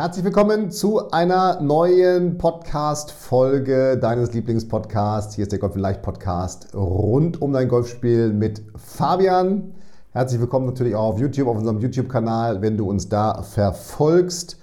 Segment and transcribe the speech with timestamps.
[0.00, 5.34] Herzlich willkommen zu einer neuen Podcast-Folge deines Lieblingspodcasts.
[5.34, 9.74] Hier ist der Golf in Leicht Podcast rund um dein Golfspiel mit Fabian.
[10.12, 14.60] Herzlich willkommen natürlich auch auf YouTube, auf unserem YouTube-Kanal, wenn du uns da verfolgst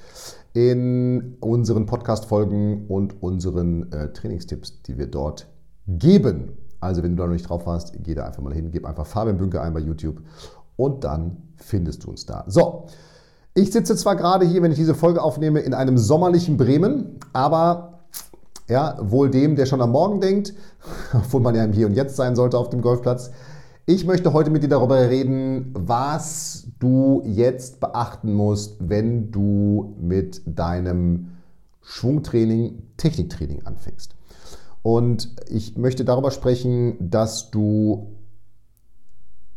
[0.54, 5.50] in unseren Podcast-Folgen und unseren äh, Trainingstipps, die wir dort
[5.86, 6.54] geben.
[6.80, 9.06] Also, wenn du da noch nicht drauf warst, geh da einfach mal hin, gib einfach
[9.06, 10.22] Fabian Bünke ein bei YouTube
[10.78, 12.46] und dann findest du uns da.
[12.48, 12.88] So.
[13.58, 18.02] Ich sitze zwar gerade hier, wenn ich diese Folge aufnehme, in einem sommerlichen Bremen, aber
[18.68, 20.54] ja, wohl dem, der schon am Morgen denkt,
[21.14, 23.32] obwohl man ja im Hier und Jetzt sein sollte auf dem Golfplatz.
[23.86, 30.42] Ich möchte heute mit dir darüber reden, was du jetzt beachten musst, wenn du mit
[30.46, 31.38] deinem
[31.82, 34.16] Schwungtraining, Techniktraining anfängst.
[34.82, 38.15] Und ich möchte darüber sprechen, dass du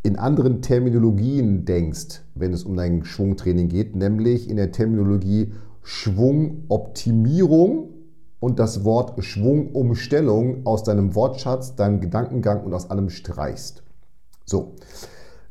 [0.03, 5.51] in anderen Terminologien denkst, wenn es um dein Schwungtraining geht, nämlich in der Terminologie
[5.83, 7.89] Schwungoptimierung
[8.39, 13.83] und das Wort Schwungumstellung aus deinem Wortschatz, deinem Gedankengang und aus allem streichst.
[14.45, 14.75] So.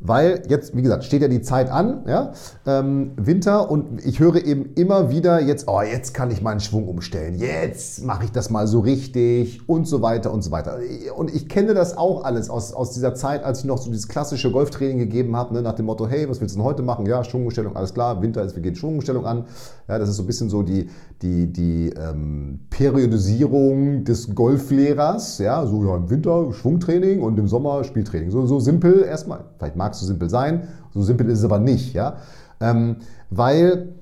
[0.00, 2.32] Weil jetzt, wie gesagt, steht ja die Zeit an, ja,
[2.66, 6.86] ähm, Winter und ich höre eben immer wieder jetzt, oh, jetzt kann ich meinen Schwung
[6.86, 10.78] umstellen, jetzt mache ich das mal so richtig und so weiter und so weiter.
[11.16, 14.06] Und ich kenne das auch alles aus, aus dieser Zeit, als ich noch so dieses
[14.06, 17.04] klassische Golftraining gegeben habe, ne, nach dem Motto, hey, was willst du denn heute machen?
[17.06, 19.46] Ja, Schwungumstellung, alles klar, Winter ist, wir gehen Schwungumstellung an.
[19.88, 20.88] Ja, das ist so ein bisschen so die,
[21.22, 27.82] die, die ähm, Periodisierung des Golflehrers, ja, so ja, im Winter Schwungtraining und im Sommer
[27.82, 28.30] Spieltraining.
[28.30, 31.94] So, so simpel erstmal, vielleicht mag so simpel sein, so simpel ist es aber nicht,
[31.94, 32.16] ja,
[32.60, 32.96] ähm,
[33.30, 33.94] weil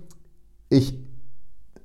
[0.69, 1.05] ich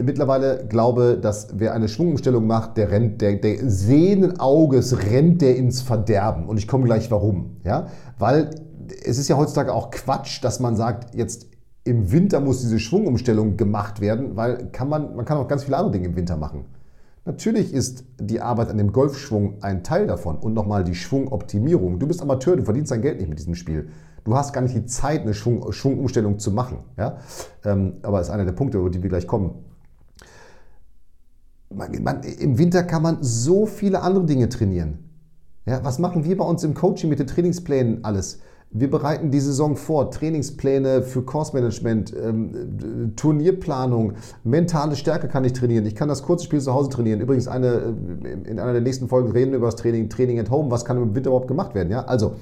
[0.02, 5.56] mittlerweile glaube, dass wer eine Schwungumstellung macht, der rennt, der, der sehenden Auges rennt der
[5.58, 6.48] ins Verderben.
[6.48, 7.58] Und ich komme gleich warum.
[7.64, 7.86] Ja?
[8.18, 8.50] Weil
[9.06, 11.46] es ist ja heutzutage auch Quatsch, dass man sagt, jetzt
[11.84, 15.78] im Winter muss diese Schwungumstellung gemacht werden, weil kann man, man kann auch ganz viele
[15.78, 16.66] andere Dinge im Winter machen.
[17.24, 22.00] Natürlich ist die Arbeit an dem Golfschwung ein Teil davon und nochmal die Schwungoptimierung.
[22.00, 23.90] Du bist Amateur, du verdienst dein Geld nicht mit diesem Spiel.
[24.24, 26.80] Du hast gar nicht die Zeit, eine Schwung, Schwungumstellung zu machen.
[26.98, 27.18] Ja?
[27.64, 29.54] Ähm, aber ist einer der Punkte, über die wir gleich kommen.
[31.70, 35.10] Man, man, Im Winter kann man so viele andere Dinge trainieren.
[35.66, 38.40] Ja, was machen wir bei uns im Coaching mit den Trainingsplänen alles?
[38.74, 44.14] Wir bereiten die Saison vor, Trainingspläne für Kursmanagement, ähm, Turnierplanung,
[44.46, 45.86] mentale Stärke kann ich trainieren.
[45.86, 47.20] Ich kann das kurze Spiel zu Hause trainieren.
[47.20, 50.50] Übrigens eine, äh, in einer der nächsten Folgen reden wir über das Training, Training at
[50.50, 50.72] Home.
[50.72, 51.92] Was kann im Winter überhaupt gemacht werden?
[51.92, 52.36] Ja, also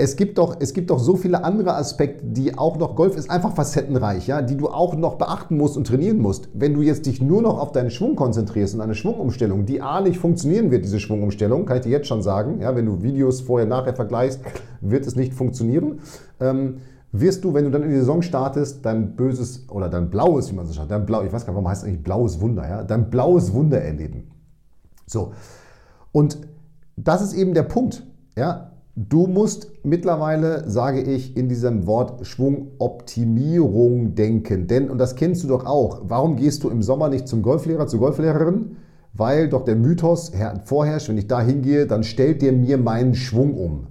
[0.00, 3.30] es gibt doch, es gibt doch so viele andere Aspekte, die auch noch, Golf ist
[3.30, 6.48] einfach facettenreich, ja, die du auch noch beachten musst und trainieren musst.
[6.54, 10.00] Wenn du jetzt dich nur noch auf deinen Schwung konzentrierst und eine Schwungumstellung, die A
[10.00, 13.42] nicht funktionieren wird, diese Schwungumstellung, kann ich dir jetzt schon sagen, ja, wenn du Videos
[13.42, 14.40] vorher, nachher vergleichst,
[14.80, 16.00] wird es nicht funktionieren.
[16.40, 16.78] Ähm,
[17.12, 20.56] wirst du, wenn du dann in die Saison startest, dein böses oder dein blaues, wie
[20.56, 22.84] man so sagt, dein blau, ich weiß gar nicht, warum heißt eigentlich blaues Wunder, ja,
[22.84, 24.30] dein blaues Wunder erleben.
[25.06, 25.32] So.
[26.10, 26.38] Und
[26.96, 28.69] das ist eben der Punkt, ja,
[29.08, 34.66] Du musst mittlerweile, sage ich, in diesem Wort Schwungoptimierung denken.
[34.66, 37.86] Denn, und das kennst du doch auch, warum gehst du im Sommer nicht zum Golflehrer,
[37.86, 38.76] zur Golflehrerin?
[39.14, 40.32] Weil doch der Mythos
[40.66, 43.86] vorherrscht, wenn ich da hingehe, dann stellt der mir meinen Schwung um.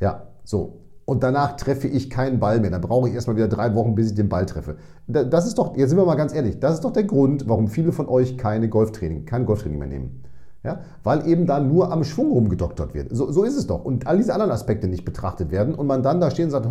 [0.00, 0.82] Ja, so.
[1.06, 2.70] Und danach treffe ich keinen Ball mehr.
[2.70, 4.76] Dann brauche ich erstmal wieder drei Wochen, bis ich den Ball treffe.
[5.06, 7.68] Das ist doch, jetzt sind wir mal ganz ehrlich, das ist doch der Grund, warum
[7.68, 10.24] viele von euch keine Golftraining, kein Golftraining mehr nehmen.
[10.62, 13.08] Ja, weil eben da nur am Schwung rumgedoktert wird.
[13.10, 13.82] So, so, ist es doch.
[13.82, 16.66] Und all diese anderen Aspekte nicht betrachtet werden und man dann da stehen und sagt,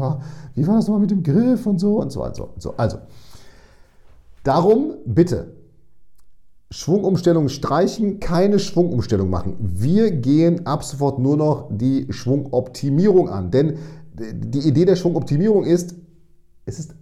[0.54, 2.44] wie war das nochmal mit dem Griff und so und so und so.
[2.44, 2.76] Und so.
[2.78, 3.00] Also,
[4.44, 5.56] darum bitte,
[6.72, 9.56] Schwungumstellung streichen, keine Schwungumstellung machen.
[9.60, 13.50] Wir gehen ab sofort nur noch die Schwungoptimierung an.
[13.50, 13.80] Denn
[14.14, 15.96] die Idee der Schwungoptimierung ist,
[16.66, 16.94] es ist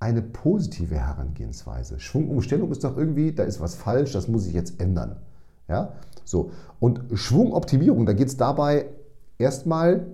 [0.00, 2.00] eine positive Herangehensweise.
[2.00, 5.16] Schwungumstellung ist doch irgendwie, da ist was falsch, das muss ich jetzt ändern.
[5.68, 5.94] Ja?
[6.24, 6.50] So.
[6.80, 8.86] Und Schwungoptimierung, da geht es dabei
[9.38, 10.06] erstmal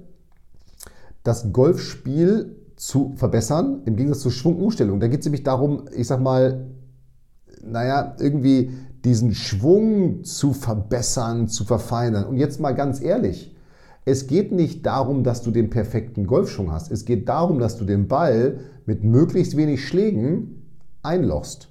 [1.22, 5.00] das Golfspiel zu verbessern, im Gegensatz zur Schwungumstellung.
[5.00, 6.66] Da geht es nämlich darum, ich sag mal,
[7.62, 8.70] naja, irgendwie
[9.04, 12.24] diesen Schwung zu verbessern, zu verfeinern.
[12.24, 13.54] Und jetzt mal ganz ehrlich,
[14.04, 16.90] Es geht nicht darum, dass du den perfekten Golfschwung hast.
[16.90, 20.62] Es geht darum, dass du den Ball mit möglichst wenig Schlägen
[21.02, 21.69] einlochst.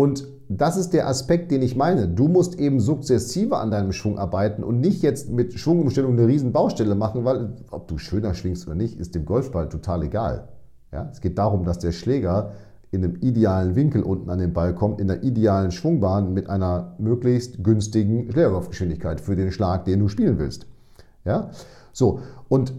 [0.00, 2.08] Und das ist der Aspekt, den ich meine.
[2.08, 6.52] Du musst eben sukzessive an deinem Schwung arbeiten und nicht jetzt mit Schwungumstellung eine riesen
[6.52, 10.48] Baustelle machen, weil ob du schöner schwingst oder nicht, ist dem Golfball total egal.
[10.90, 11.10] Ja?
[11.12, 12.52] Es geht darum, dass der Schläger
[12.90, 16.94] in einem idealen Winkel unten an den Ball kommt, in der idealen Schwungbahn mit einer
[16.96, 20.66] möglichst günstigen Schlägerkopfgeschwindigkeit für den Schlag, den du spielen willst.
[21.26, 21.50] Ja?
[21.92, 22.72] So, und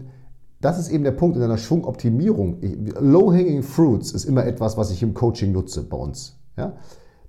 [0.60, 2.56] das ist eben der Punkt in einer Schwungoptimierung.
[2.98, 6.36] Low-hanging fruits ist immer etwas, was ich im Coaching nutze bei uns.
[6.56, 6.72] Ja?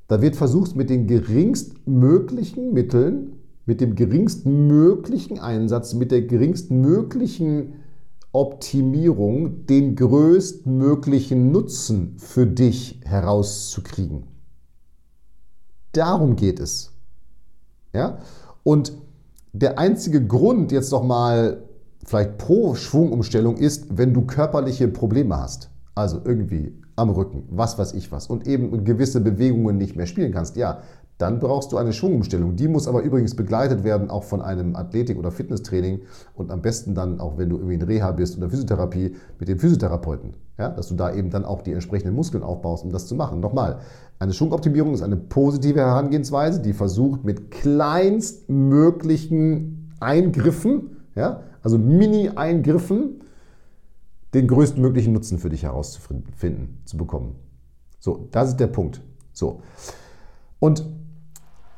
[0.08, 3.34] Da wird versucht, mit den geringstmöglichen Mitteln,
[3.66, 7.76] mit dem geringstmöglichen Einsatz, mit der geringstmöglichen
[8.34, 14.24] Optimierung den größtmöglichen Nutzen für dich herauszukriegen.
[15.92, 16.92] Darum geht es.
[17.94, 18.18] Ja?
[18.64, 18.94] Und
[19.54, 21.64] der einzige Grund jetzt nochmal
[22.06, 25.70] vielleicht pro Schwungumstellung ist, wenn du körperliche Probleme hast.
[25.96, 30.32] Also irgendwie am Rücken, was weiß ich was, und eben gewisse Bewegungen nicht mehr spielen
[30.32, 30.58] kannst.
[30.58, 30.80] Ja,
[31.20, 32.56] dann brauchst du eine Schwungumstellung.
[32.56, 36.00] Die muss aber übrigens begleitet werden, auch von einem Athletik- oder Fitnesstraining
[36.34, 39.60] und am besten dann auch, wenn du irgendwie in Reha bist oder Physiotherapie, mit dem
[39.60, 40.32] Physiotherapeuten.
[40.58, 43.40] Ja, dass du da eben dann auch die entsprechenden Muskeln aufbaust, um das zu machen.
[43.40, 43.78] Nochmal,
[44.20, 53.22] eine Schwungoptimierung ist eine positive Herangehensweise, die versucht mit kleinstmöglichen Eingriffen, ja, also Mini-Eingriffen,
[54.34, 57.36] den größtmöglichen Nutzen für dich herauszufinden, zu bekommen.
[58.00, 59.02] So, das ist der Punkt.
[59.32, 59.62] So.
[60.60, 60.86] Und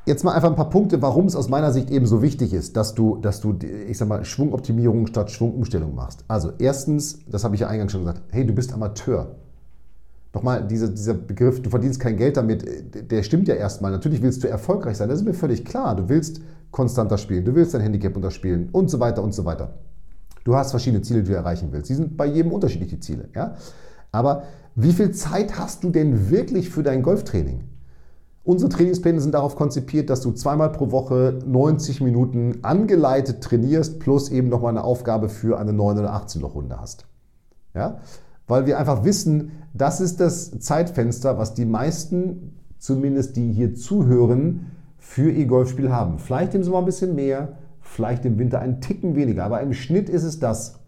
[0.05, 2.77] jetzt mal einfach ein paar Punkte, warum es aus meiner Sicht eben so wichtig ist,
[2.77, 3.57] dass du, dass du,
[3.87, 6.23] ich sag mal, Schwungoptimierung statt Schwungumstellung machst.
[6.27, 9.35] Also erstens, das habe ich ja eingangs schon gesagt, hey, du bist Amateur.
[10.33, 12.65] Nochmal, diese, dieser Begriff, du verdienst kein Geld damit,
[13.09, 13.91] der stimmt ja erstmal.
[13.91, 15.95] Natürlich willst du erfolgreich sein, das ist mir völlig klar.
[15.95, 16.41] Du willst
[16.71, 19.75] konstanter spielen, du willst dein Handicap unterspielen und so weiter und so weiter.
[20.45, 21.89] Du hast verschiedene Ziele, die du erreichen willst.
[21.89, 23.29] Die sind bei jedem unterschiedlich, die Ziele.
[23.35, 23.55] Ja?
[24.11, 24.43] Aber
[24.75, 27.63] wie viel Zeit hast du denn wirklich für dein Golftraining?
[28.43, 34.29] Unsere Trainingspläne sind darauf konzipiert, dass du zweimal pro Woche 90 Minuten angeleitet trainierst, plus
[34.29, 37.07] eben nochmal eine Aufgabe für eine 9 oder 18 Loch Runde hast.
[37.73, 37.97] Ja?
[38.45, 44.67] Weil wir einfach wissen, das ist das Zeitfenster, was die meisten, zumindest die hier zuhören,
[44.99, 46.19] für ihr Golfspiel haben.
[46.19, 50.09] Vielleicht im Sommer ein bisschen mehr, vielleicht im Winter einen Ticken weniger, aber im Schnitt
[50.09, 50.79] ist es das.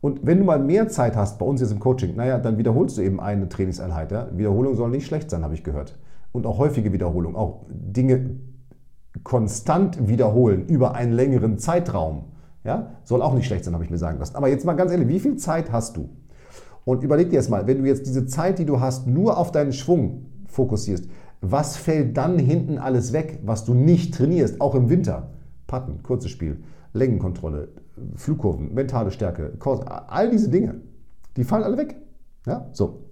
[0.00, 2.98] Und wenn du mal mehr Zeit hast bei uns jetzt im Coaching, naja, dann wiederholst
[2.98, 4.12] du eben eine Trainingseinheit.
[4.12, 4.28] Ja?
[4.36, 5.98] Wiederholung soll nicht schlecht sein, habe ich gehört.
[6.32, 8.38] Und auch häufige Wiederholung, auch Dinge
[9.22, 12.24] konstant wiederholen über einen längeren Zeitraum.
[12.64, 12.90] Ja?
[13.04, 14.36] Soll auch nicht schlecht sein, habe ich mir sagen lassen.
[14.36, 16.10] Aber jetzt mal ganz ehrlich, wie viel Zeit hast du?
[16.84, 19.52] Und überleg dir jetzt mal, wenn du jetzt diese Zeit, die du hast, nur auf
[19.52, 21.08] deinen Schwung fokussierst,
[21.40, 25.33] was fällt dann hinten alles weg, was du nicht trainierst, auch im Winter?
[25.66, 26.62] Patten, kurzes Spiel,
[26.92, 27.68] Längenkontrolle,
[28.16, 30.80] Flugkurven, mentale Stärke, Kurs, all diese Dinge,
[31.36, 31.96] die fallen alle weg.
[32.46, 33.04] Ja, so.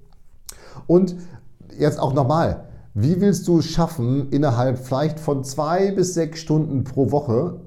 [0.87, 1.17] Und
[1.79, 7.11] jetzt auch nochmal, wie willst du schaffen, innerhalb vielleicht von zwei bis sechs Stunden pro
[7.11, 7.61] Woche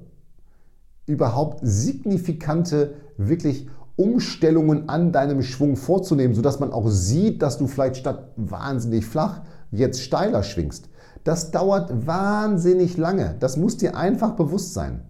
[1.07, 7.97] überhaupt signifikante, wirklich Umstellungen an deinem Schwung vorzunehmen, sodass man auch sieht, dass du vielleicht
[7.97, 9.41] statt wahnsinnig flach
[9.71, 10.89] jetzt steiler schwingst.
[11.25, 13.35] Das dauert wahnsinnig lange.
[13.39, 15.01] Das muss dir einfach bewusst sein.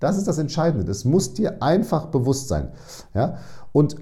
[0.00, 0.84] Das ist das Entscheidende.
[0.84, 2.72] Das muss dir einfach bewusst sein.
[3.14, 3.38] Ja?
[3.70, 3.94] Und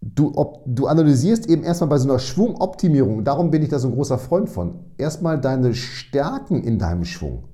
[0.00, 3.86] du, ob, du analysierst eben erstmal bei so einer Schwungoptimierung, darum bin ich da so
[3.86, 7.44] ein großer Freund von, erstmal deine Stärken in deinem Schwung,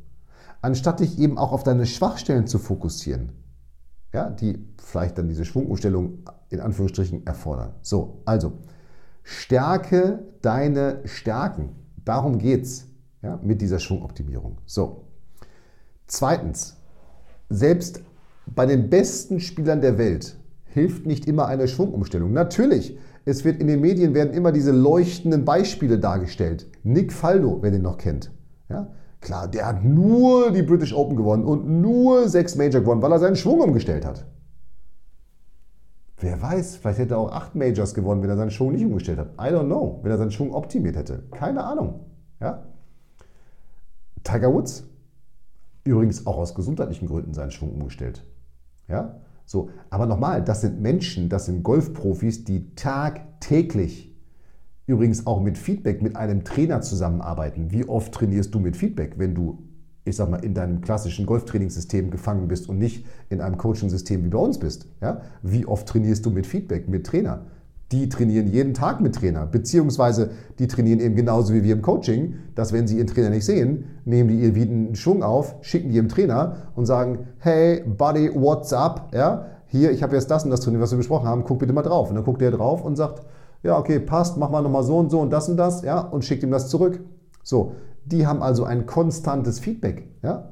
[0.63, 3.33] anstatt dich eben auch auf deine Schwachstellen zu fokussieren,
[4.15, 7.75] ja, die vielleicht dann diese Schwungumstellung in Anführungsstrichen erfordern.
[7.83, 8.53] So, also
[9.23, 11.77] stärke deine Stärken.
[12.07, 12.94] Darum geht es
[13.25, 14.59] ja, mit dieser Schwungoptimierung.
[14.67, 15.05] So.
[16.07, 16.77] Zweitens,
[17.49, 18.03] selbst
[18.47, 22.33] bei den besten Spielern der Welt hilft nicht immer eine Schwungumstellung.
[22.33, 26.67] Natürlich, es wird in den Medien werden immer diese leuchtenden Beispiele dargestellt.
[26.83, 28.31] Nick Faldo, wer den noch kennt.
[28.69, 28.93] Ja?
[29.21, 33.19] Klar, der hat nur die British Open gewonnen und nur sechs Major gewonnen, weil er
[33.19, 34.27] seinen Schwung umgestellt hat.
[36.19, 39.19] Wer weiß, vielleicht hätte er auch acht Majors gewonnen, wenn er seinen Schwung nicht umgestellt
[39.19, 39.33] hat.
[39.35, 41.23] I don't know, wenn er seinen Schwung optimiert hätte.
[41.31, 42.01] Keine Ahnung.
[42.41, 42.65] Ja?
[44.25, 44.85] Tiger Woods,
[45.85, 48.25] übrigens auch aus gesundheitlichen Gründen seinen Schwung umgestellt.
[48.89, 49.21] Ja?
[49.47, 54.11] So, aber nochmal, das sind Menschen, das sind Golfprofis, die tagtäglich
[54.87, 57.71] übrigens auch mit Feedback mit einem Trainer zusammenarbeiten.
[57.71, 59.63] Wie oft trainierst du mit Feedback, wenn du,
[60.05, 64.29] ich sag mal, in deinem klassischen Golftrainingssystem gefangen bist und nicht in einem Coaching-System wie
[64.29, 64.89] bei uns bist?
[65.01, 65.23] Ja?
[65.43, 67.47] Wie oft trainierst du mit Feedback, mit Trainer?
[67.95, 72.35] Die trainieren jeden Tag mit Trainer, beziehungsweise die trainieren eben genauso wie wir im Coaching,
[72.57, 75.91] dass wenn sie ihren Trainer nicht sehen, nehmen die ihr wieder einen Schwung auf, schicken
[75.91, 79.13] die ihrem Trainer und sagen, hey Buddy, what's up?
[79.15, 81.73] Ja, hier, ich habe jetzt das und das trainiert, was wir besprochen haben, guck bitte
[81.73, 82.09] mal drauf.
[82.09, 83.23] Und dann guckt der drauf und sagt,
[83.63, 86.25] ja, okay, passt, mach mal nochmal so und so und das und das, ja, und
[86.25, 86.99] schickt ihm das zurück.
[87.45, 90.51] So, die haben also ein konstantes Feedback, ja.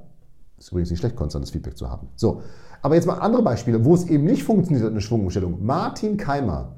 [0.59, 2.07] Ist übrigens nicht schlecht, konstantes Feedback zu haben.
[2.15, 2.43] So,
[2.83, 5.65] aber jetzt mal andere Beispiele, wo es eben nicht funktioniert, eine Schwungumstellung.
[5.65, 6.77] Martin Keimer,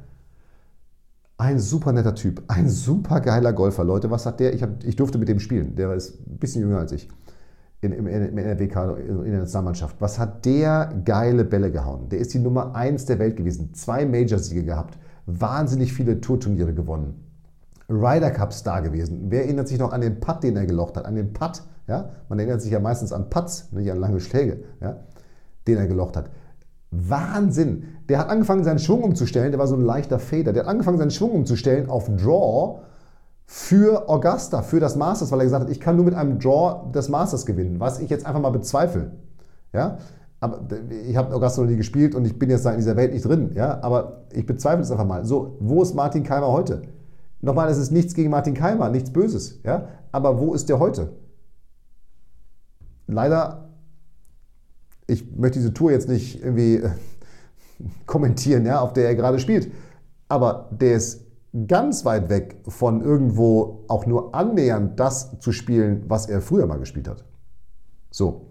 [1.37, 3.85] ein super netter Typ, ein super geiler Golfer.
[3.85, 4.55] Leute, was hat der?
[4.55, 5.75] Ich, hab, ich durfte mit dem spielen.
[5.75, 7.09] Der ist ein bisschen jünger als ich
[7.85, 9.97] in, im, im NRW-Kader, in der Nationalmannschaft.
[10.01, 12.09] Was hat der geile Bälle gehauen?
[12.09, 13.75] Der ist die Nummer 1 der Welt gewesen.
[13.75, 14.99] Zwei Major-Siege gehabt.
[15.27, 17.21] Wahnsinnig viele Tourturniere gewonnen.
[17.89, 19.27] Ryder Cup Star gewesen.
[19.29, 21.05] Wer erinnert sich noch an den Putt, den er gelocht hat?
[21.05, 22.11] An den Putt, ja?
[22.29, 24.97] Man erinnert sich ja meistens an Putts, nicht an lange Schläge, ja?
[25.67, 26.31] Den er gelocht hat.
[27.09, 27.85] Wahnsinn.
[28.09, 29.51] Der hat angefangen, seinen Schwung umzustellen.
[29.51, 30.53] Der war so ein leichter Fader.
[30.53, 32.81] Der hat angefangen, seinen Schwung umzustellen auf Draw
[33.47, 36.91] für Augusta, für das Masters, weil er gesagt hat, ich kann nur mit einem Draw
[36.93, 39.13] das Masters gewinnen, was ich jetzt einfach mal bezweifle.
[39.73, 39.99] Ja?
[40.41, 40.61] Aber
[41.07, 43.25] ich habe Augusta noch nie gespielt und ich bin jetzt da in dieser Welt nicht
[43.25, 43.53] drin.
[43.55, 43.83] Ja?
[43.83, 45.25] Aber ich bezweifle es einfach mal.
[45.25, 46.83] So, wo ist Martin Keimer heute?
[47.41, 49.61] Nochmal, es ist nichts gegen Martin Keimer, nichts Böses.
[49.65, 49.89] Ja?
[50.13, 51.13] Aber wo ist der heute?
[53.07, 53.69] Leider,
[55.07, 56.83] ich möchte diese Tour jetzt nicht irgendwie
[58.07, 59.71] kommentieren, ja, auf der er gerade spielt.
[60.29, 61.25] Aber der ist
[61.69, 66.79] ganz weit weg von irgendwo auch nur annähernd das zu spielen, was er früher mal
[66.79, 67.25] gespielt hat.
[68.11, 68.47] So,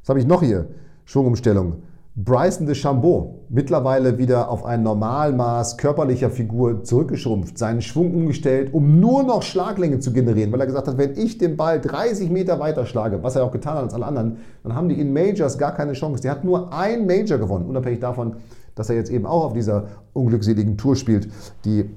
[0.00, 0.68] was habe ich noch hier?
[1.04, 1.82] Schwungumstellung.
[2.20, 8.98] Bryson de Chambeau, mittlerweile wieder auf ein Normalmaß körperlicher Figur zurückgeschrumpft, seinen Schwung umgestellt, um
[8.98, 12.58] nur noch Schlaglänge zu generieren, weil er gesagt hat, wenn ich den Ball 30 Meter
[12.58, 15.58] weiter schlage, was er auch getan hat als alle anderen, dann haben die in Majors
[15.58, 16.20] gar keine Chance.
[16.20, 18.34] Der hat nur ein Major gewonnen, unabhängig davon,
[18.74, 21.28] dass er jetzt eben auch auf dieser unglückseligen Tour spielt,
[21.64, 21.88] die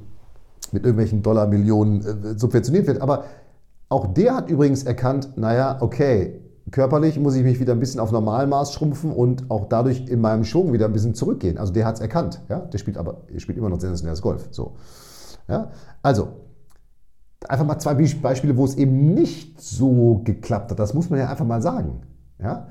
[0.72, 3.02] mit irgendwelchen Dollarmillionen äh, subventioniert wird.
[3.02, 3.24] Aber
[3.90, 8.12] auch der hat übrigens erkannt, naja, okay, körperlich muss ich mich wieder ein bisschen auf
[8.12, 11.58] Normalmaß schrumpfen und auch dadurch in meinem Schwung wieder ein bisschen zurückgehen.
[11.58, 12.42] Also der hat es erkannt.
[12.50, 12.60] Ja?
[12.60, 14.48] Der spielt aber spielt immer noch sensationelles Golf.
[14.52, 14.76] So.
[15.48, 15.72] Ja?
[16.02, 16.30] Also,
[17.48, 20.80] einfach mal zwei Beispiele, wo es eben nicht so geklappt hat.
[20.80, 22.02] Das muss man ja einfach mal sagen.
[22.40, 22.68] Ja?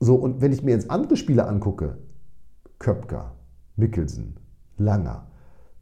[0.00, 1.98] So, und wenn ich mir jetzt andere Spiele angucke,
[2.78, 3.32] Köpker,
[3.76, 4.34] Mickelson,
[4.76, 5.26] Langer,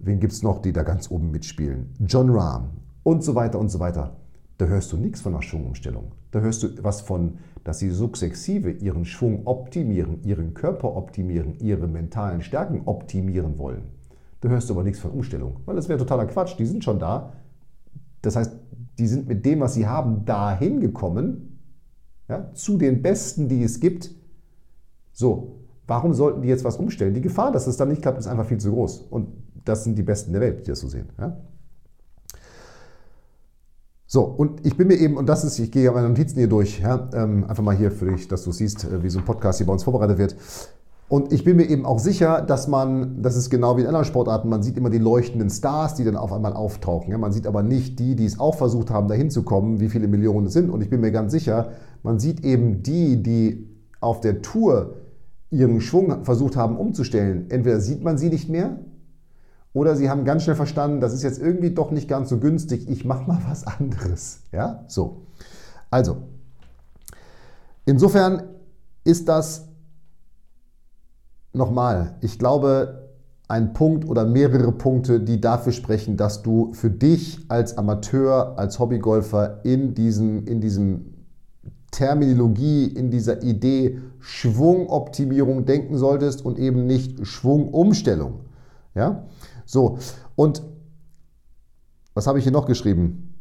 [0.02, 1.94] Wen gibt es noch, die da ganz oben mitspielen?
[2.00, 2.70] John Rahm
[3.02, 4.16] und so weiter und so weiter.
[4.56, 6.12] Da hörst du nichts von einer Schwungumstellung.
[6.30, 11.88] Da hörst du was von, dass sie sukzessive ihren Schwung optimieren, ihren Körper optimieren, ihre
[11.88, 13.82] mentalen Stärken optimieren wollen.
[14.40, 16.58] Da hörst du aber nichts von Umstellung, weil das wäre totaler Quatsch.
[16.58, 17.32] Die sind schon da.
[18.22, 18.56] Das heißt,
[18.98, 21.58] die sind mit dem, was sie haben, dahin gekommen,
[22.28, 24.10] ja, zu den Besten, die es gibt.
[25.12, 27.12] So, warum sollten die jetzt was umstellen?
[27.12, 29.00] Die Gefahr, dass es dann nicht klappt, ist einfach viel zu groß.
[29.10, 29.28] Und
[29.64, 31.08] das sind die Besten der Welt, die das so sehen.
[31.18, 31.36] Ja?
[34.12, 36.80] So, und ich bin mir eben, und das ist, ich gehe meine Notizen hier durch,
[36.80, 39.58] ja, ähm, einfach mal hier für dich, dass du siehst, äh, wie so ein Podcast
[39.58, 40.34] hier bei uns vorbereitet wird.
[41.08, 44.04] Und ich bin mir eben auch sicher, dass man, das ist genau wie in anderen
[44.04, 47.12] Sportarten, man sieht immer die leuchtenden Stars, die dann auf einmal auftauchen.
[47.12, 47.18] Ja?
[47.18, 50.08] Man sieht aber nicht die, die es auch versucht haben, dahin zu kommen, wie viele
[50.08, 50.70] Millionen es sind.
[50.70, 51.70] Und ich bin mir ganz sicher,
[52.02, 53.68] man sieht eben die, die
[54.00, 54.96] auf der Tour
[55.50, 57.46] ihren Schwung versucht haben umzustellen.
[57.48, 58.76] Entweder sieht man sie nicht mehr
[59.72, 62.88] oder sie haben ganz schnell verstanden, das ist jetzt irgendwie doch nicht ganz so günstig,
[62.88, 64.40] ich mache mal was anderes.
[64.52, 65.22] Ja, so.
[65.90, 66.16] Also,
[67.84, 68.42] insofern
[69.04, 69.68] ist das
[71.52, 73.08] nochmal, ich glaube,
[73.48, 78.78] ein Punkt oder mehrere Punkte, die dafür sprechen, dass du für dich als Amateur, als
[78.78, 81.14] Hobbygolfer in diesem, in diesem
[81.90, 88.40] Terminologie, in dieser Idee Schwungoptimierung denken solltest und eben nicht Schwungumstellung.
[88.94, 89.24] Ja?
[89.64, 89.98] So,
[90.36, 90.62] und
[92.14, 93.34] was habe ich hier noch geschrieben?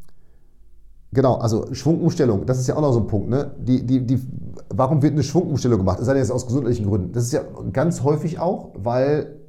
[1.11, 3.29] Genau, also Schwungumstellung, das ist ja auch noch so ein Punkt.
[3.29, 3.51] Ne?
[3.57, 4.21] Die, die, die,
[4.69, 5.97] warum wird eine Schwungumstellung gemacht?
[5.97, 7.11] Das ist ja jetzt aus gesundheitlichen Gründen.
[7.13, 7.41] Das ist ja
[7.73, 9.39] ganz häufig auch, weil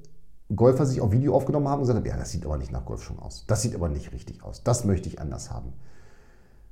[0.54, 2.87] Golfer sich auf Video aufgenommen haben und gesagt haben, ja, das sieht aber nicht nach
[2.87, 3.45] Golfschwung aus.
[3.47, 4.62] Das sieht aber nicht richtig aus.
[4.64, 5.75] Das möchte ich anders haben.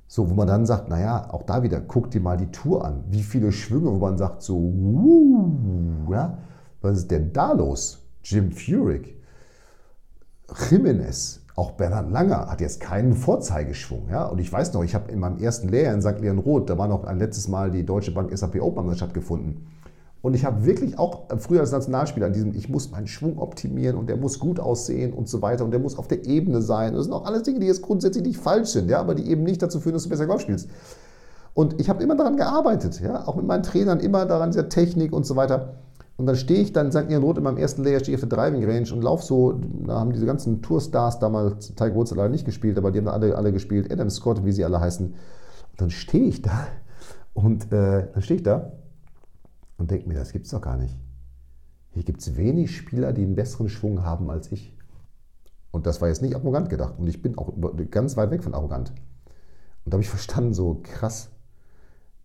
[0.07, 3.03] So, wo man dann sagt, naja, auch da wieder, guck dir mal die Tour an.
[3.09, 6.39] Wie viele Schwünge, wo man sagt so, uh, ja,
[6.81, 7.99] was ist denn da los?
[8.23, 9.18] Jim Furyk,
[10.69, 14.07] Jimenez, auch Bernhard Langer hat jetzt keinen Vorzeigeschwung.
[14.09, 14.25] Ja?
[14.25, 16.19] Und ich weiß noch, ich habe in meinem ersten Lehrjahr in St.
[16.19, 19.67] Leon Roth, da war noch ein letztes Mal die Deutsche Bank SAP Open stattgefunden.
[20.21, 23.97] Und ich habe wirklich auch früher als Nationalspieler an diesem, ich muss meinen Schwung optimieren
[23.97, 26.93] und der muss gut aussehen und so weiter und der muss auf der Ebene sein.
[26.93, 29.43] Das sind auch alles Dinge, die jetzt grundsätzlich nicht falsch sind, ja, aber die eben
[29.43, 30.69] nicht dazu führen, dass du besser Golf spielst.
[31.53, 35.13] Und ich habe immer daran gearbeitet, ja, auch mit meinen Trainern, immer daran, dieser Technik
[35.13, 35.75] und so weiter.
[36.19, 37.09] Und dann stehe ich dann in St.
[37.23, 39.99] Rot in meinem ersten Layer, stehe ich auf der Driving Range und laufe so, da
[39.99, 43.53] haben diese ganzen Tourstars damals, Tiger Woods leider nicht gespielt, aber die haben alle, alle
[43.53, 45.07] gespielt, Adam Scott, wie sie alle heißen.
[45.07, 45.15] Und
[45.77, 46.67] dann stehe ich da
[47.33, 48.73] und äh, dann stehe ich da
[49.77, 50.97] und denke mir, das gibt es doch gar nicht.
[51.91, 54.75] Hier gibt es wenig Spieler, die einen besseren Schwung haben als ich.
[55.71, 56.95] Und das war jetzt nicht arrogant gedacht.
[56.97, 57.53] Und ich bin auch
[57.91, 58.89] ganz weit weg von arrogant.
[59.85, 61.29] Und da habe ich verstanden, so krass,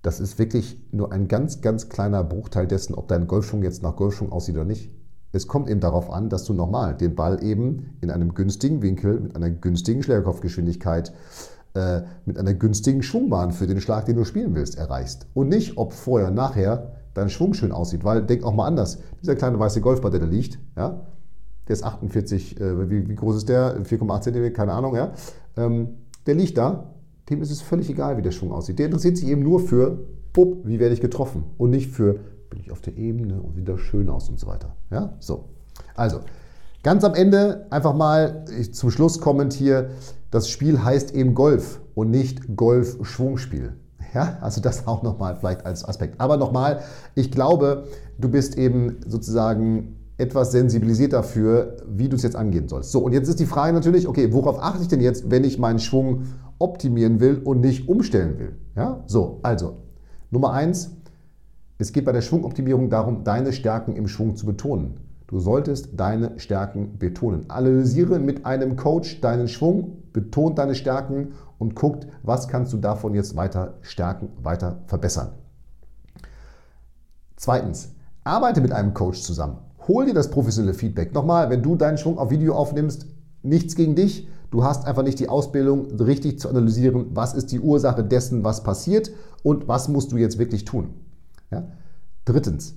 [0.05, 3.97] das ist wirklich nur ein ganz, ganz kleiner Bruchteil dessen, ob dein Golfschwung jetzt nach
[3.97, 4.91] Golfschwung aussieht oder nicht.
[5.33, 9.19] Es kommt eben darauf an, dass du nochmal den Ball eben in einem günstigen Winkel,
[9.19, 11.15] mit einer günstigen Schlägerkopfgeschwindigkeit,
[11.73, 15.27] äh, mit einer günstigen Schwungbahn für den Schlag, den du spielen willst, erreichst.
[15.33, 18.05] Und nicht, ob vorher, nachher dein Schwung schön aussieht.
[18.05, 21.01] Weil, denk auch mal anders, dieser kleine weiße Golfball, der da liegt, ja,
[21.67, 23.83] der ist 48, äh, wie, wie, groß ist der?
[23.83, 25.13] 4,8 cm, keine Ahnung, ja.
[25.57, 25.97] Ähm,
[26.27, 26.94] der liegt da
[27.31, 28.79] dem ist es völlig egal, wie der Schwung aussieht.
[28.79, 29.99] Der interessiert sich eben nur für,
[30.33, 33.69] pup, wie werde ich getroffen und nicht für, bin ich auf der Ebene und sieht
[33.69, 34.77] das schön aus und so weiter.
[34.91, 35.47] Ja, so.
[35.95, 36.21] Also,
[36.83, 39.91] ganz am Ende einfach mal zum Schluss kommend hier,
[40.31, 43.75] das Spiel heißt eben Golf und nicht Golf-Schwungspiel.
[44.13, 46.21] Ja, also das auch nochmal vielleicht als Aspekt.
[46.21, 46.81] Aber nochmal,
[47.17, 47.89] ich glaube,
[48.19, 52.93] du bist eben sozusagen etwas sensibilisiert dafür, wie du es jetzt angehen sollst.
[52.93, 55.59] So, und jetzt ist die Frage natürlich, okay, worauf achte ich denn jetzt, wenn ich
[55.59, 56.27] meinen Schwung
[56.65, 58.57] optimieren will und nicht umstellen will?
[58.75, 59.83] Ja, so, also,
[60.31, 60.97] Nummer eins,
[61.77, 64.95] es geht bei der Schwungoptimierung darum, deine Stärken im Schwung zu betonen.
[65.27, 67.51] Du solltest deine Stärken betonen.
[67.51, 73.15] Analysiere mit einem Coach deinen Schwung, betont deine Stärken und guckt, was kannst du davon
[73.15, 75.33] jetzt weiter stärken, weiter verbessern.
[77.37, 77.91] Zweitens,
[78.23, 79.59] arbeite mit einem Coach zusammen.
[79.87, 81.13] Hol dir das professionelle Feedback.
[81.13, 83.07] Nochmal, wenn du deinen Schwung auf Video aufnimmst,
[83.43, 84.29] nichts gegen dich.
[84.55, 88.63] Du hast einfach nicht die Ausbildung, richtig zu analysieren, was ist die Ursache dessen, was
[88.63, 89.11] passiert
[89.43, 90.91] und was musst du jetzt wirklich tun.
[91.51, 91.67] Ja?
[92.25, 92.77] Drittens,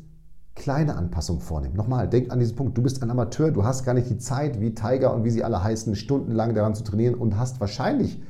[0.55, 1.75] kleine Anpassungen vornehmen.
[1.75, 2.75] Nochmal, denk an diesen Punkt.
[2.79, 5.43] Du bist ein Amateur, du hast gar nicht die Zeit, wie Tiger und wie sie
[5.43, 8.24] alle heißen, stundenlang daran zu trainieren und hast wahrscheinlich,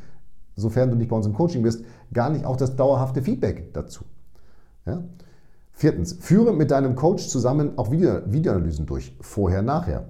[0.57, 4.03] sofern du nicht bei uns im Coaching bist, gar nicht auch das dauerhafte Feedback dazu.
[4.85, 5.05] Ja?
[5.71, 10.09] Viertens, führe mit deinem Coach zusammen auch Video, Videoanalysen durch, vorher, nachher.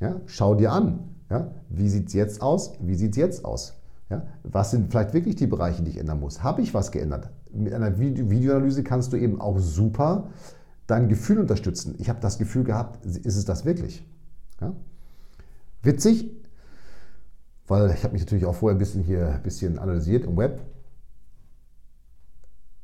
[0.00, 3.74] Ja, schau dir an, ja, wie sieht es jetzt aus, wie sieht es jetzt aus.
[4.08, 6.42] Ja, was sind vielleicht wirklich die Bereiche, die ich ändern muss?
[6.42, 7.30] Habe ich was geändert?
[7.52, 10.28] Mit einer Video Videoanalyse kannst du eben auch super
[10.86, 11.96] dein Gefühl unterstützen.
[11.98, 14.06] Ich habe das Gefühl gehabt, ist es das wirklich?
[14.60, 14.72] Ja?
[15.82, 16.30] Witzig,
[17.66, 20.60] weil ich habe mich natürlich auch vorher ein bisschen hier ein bisschen analysiert im Web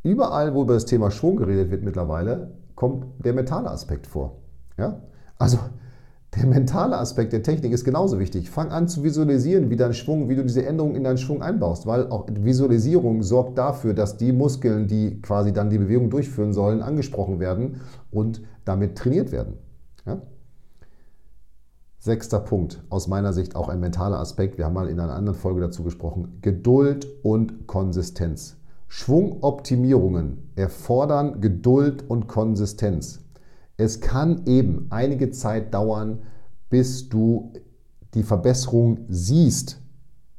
[0.02, 4.38] Überall, wo über das Thema Schwung geredet wird mittlerweile, kommt der mentale Aspekt vor.
[4.76, 5.00] Ja?
[5.38, 5.58] Also
[6.36, 8.48] der mentale Aspekt der Technik ist genauso wichtig.
[8.48, 11.86] Fang an zu visualisieren, wie dein Schwung, wie du diese Änderungen in deinen Schwung einbaust,
[11.86, 16.80] weil auch Visualisierung sorgt dafür, dass die Muskeln, die quasi dann die Bewegung durchführen sollen,
[16.80, 19.58] angesprochen werden und damit trainiert werden.
[20.06, 20.22] Ja?
[21.98, 24.56] Sechster Punkt, aus meiner Sicht auch ein mentaler Aspekt.
[24.56, 26.38] Wir haben mal in einer anderen Folge dazu gesprochen.
[26.40, 28.56] Geduld und Konsistenz.
[28.88, 33.20] Schwungoptimierungen erfordern Geduld und Konsistenz.
[33.82, 36.20] Es kann eben einige Zeit dauern,
[36.70, 37.52] bis du
[38.14, 39.80] die Verbesserung siehst.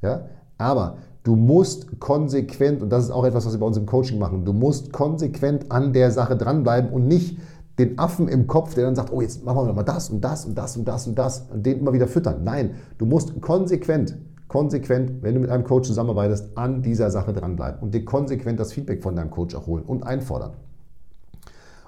[0.02, 0.26] Ja?
[0.58, 4.20] Aber du musst konsequent, und das ist auch etwas, was wir bei uns im Coaching
[4.20, 7.38] machen, du musst konsequent an der Sache dranbleiben und nicht
[7.80, 10.46] den Affen im Kopf, der dann sagt, oh, jetzt machen wir mal das und das
[10.46, 12.44] und das und das und das und den immer wieder füttern.
[12.44, 14.16] Nein, du musst konsequent
[14.54, 18.72] konsequent, wenn du mit einem Coach zusammenarbeitest, an dieser Sache dranbleiben und dir konsequent das
[18.72, 20.52] Feedback von deinem Coach auch holen und einfordern.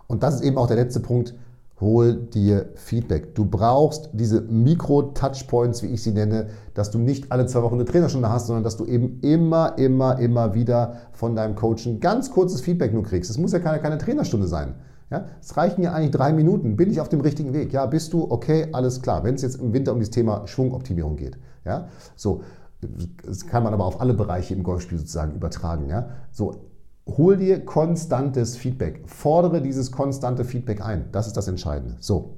[0.07, 1.35] Und das ist eben auch der letzte Punkt.
[1.81, 3.35] Hol dir Feedback.
[3.35, 7.83] Du brauchst diese Mikro-Touchpoints, wie ich sie nenne, dass du nicht alle zwei Wochen eine
[7.83, 12.31] Trainerstunde hast, sondern dass du eben immer, immer, immer wieder von deinem Coach ein ganz
[12.31, 13.29] kurzes Feedback nur kriegst.
[13.29, 14.75] Es muss ja keine, keine Trainerstunde sein.
[15.11, 16.77] Ja, es reichen ja eigentlich drei Minuten.
[16.77, 17.73] Bin ich auf dem richtigen Weg?
[17.73, 18.29] Ja, bist du?
[18.31, 19.23] Okay, alles klar.
[19.23, 21.37] Wenn es jetzt im Winter um das Thema Schwungoptimierung geht.
[21.65, 22.41] Ja, so.
[23.25, 25.89] Das kann man aber auf alle Bereiche im Golfspiel sozusagen übertragen.
[25.89, 26.55] Ja, so.
[27.07, 29.03] Hol dir konstantes Feedback.
[29.05, 31.09] Fordere dieses konstante Feedback ein.
[31.11, 31.97] Das ist das Entscheidende.
[31.99, 32.37] So.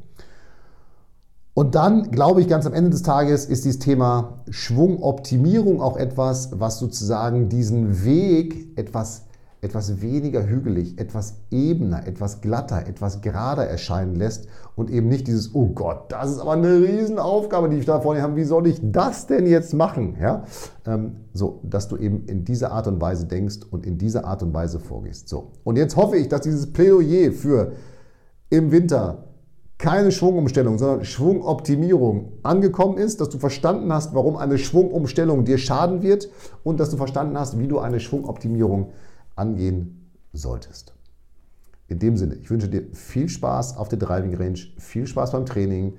[1.54, 6.52] Und dann, glaube ich, ganz am Ende des Tages ist dieses Thema Schwungoptimierung auch etwas,
[6.60, 9.27] was sozusagen diesen Weg etwas
[9.62, 15.56] etwas weniger hügelig, etwas ebener, etwas glatter, etwas gerader erscheinen lässt und eben nicht dieses,
[15.56, 18.80] oh Gott, das ist aber eine Riesenaufgabe, die ich da vorne habe, wie soll ich
[18.84, 20.16] das denn jetzt machen?
[20.22, 20.44] Ja?
[20.86, 24.44] Ähm, so, dass du eben in dieser Art und Weise denkst und in dieser Art
[24.44, 25.28] und Weise vorgehst.
[25.28, 27.72] So, und jetzt hoffe ich, dass dieses Plädoyer für
[28.50, 29.24] im Winter
[29.78, 36.02] keine Schwungumstellung, sondern Schwungoptimierung angekommen ist, dass du verstanden hast, warum eine Schwungumstellung dir schaden
[36.02, 36.30] wird
[36.64, 38.92] und dass du verstanden hast, wie du eine Schwungoptimierung
[39.38, 40.94] angehen solltest.
[41.88, 45.46] In dem Sinne, ich wünsche dir viel Spaß auf der Driving Range, viel Spaß beim
[45.46, 45.94] Training.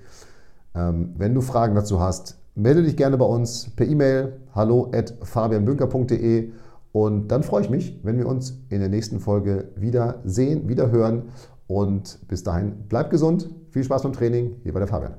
[0.74, 5.14] Ähm, wenn du Fragen dazu hast, melde dich gerne bei uns per E-Mail hallo at
[5.22, 6.50] fabianbünker.de
[6.92, 10.90] und dann freue ich mich, wenn wir uns in der nächsten Folge wieder sehen, wieder
[10.90, 11.30] hören
[11.66, 15.14] und bis dahin bleib gesund, viel Spaß beim Training, hier bei der Fabian.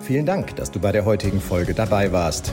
[0.00, 2.52] Vielen Dank, dass du bei der heutigen Folge dabei warst.